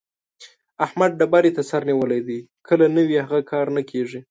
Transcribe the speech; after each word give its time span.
احمد 0.85 1.11
ډبرې 1.19 1.51
ته 1.57 1.61
سر 1.69 1.81
نيولی 1.89 2.21
دی؛ 2.27 2.39
که 2.65 2.73
نه 2.95 3.03
وي 3.07 3.17
هغه 3.25 3.39
کار 3.51 3.65
نه 3.75 3.81
کېږي. 3.89 4.19